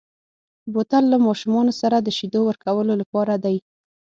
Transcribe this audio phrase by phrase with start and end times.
[0.73, 3.57] بوتل له ماشومو سره د شیدو ورکولو لپاره دی.